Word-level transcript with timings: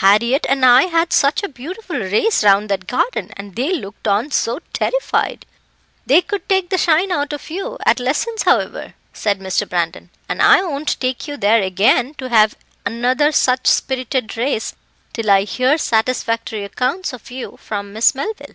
Harriett 0.00 0.46
and 0.48 0.64
I 0.64 0.84
had 0.84 1.12
such 1.12 1.42
a 1.42 1.46
beautiful 1.46 1.98
race 1.98 2.42
round 2.42 2.70
that 2.70 2.86
garden, 2.86 3.28
and 3.36 3.54
they 3.54 3.74
looked 3.74 4.08
on 4.08 4.30
so 4.30 4.60
terrified." 4.72 5.44
"They 6.06 6.22
could 6.22 6.48
take 6.48 6.70
the 6.70 6.78
shine 6.78 7.12
out 7.12 7.34
of 7.34 7.50
you 7.50 7.76
at 7.84 8.00
lessons, 8.00 8.44
however," 8.44 8.94
said 9.12 9.40
Mr. 9.40 9.68
Brandon, 9.68 10.08
"and 10.26 10.40
I 10.40 10.62
won't 10.62 10.98
take 11.00 11.28
you 11.28 11.36
there 11.36 11.60
again 11.60 12.14
to 12.14 12.30
have 12.30 12.56
another 12.86 13.30
such 13.30 13.66
spirited 13.66 14.38
race 14.38 14.74
till 15.12 15.30
I 15.30 15.42
hear 15.42 15.76
satisfactory 15.76 16.64
accounts 16.64 17.12
of 17.12 17.30
you 17.30 17.58
from 17.60 17.92
Miss 17.92 18.14
Melville." 18.14 18.54